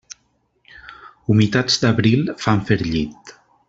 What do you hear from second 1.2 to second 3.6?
Humitats d'abril fan fer llit.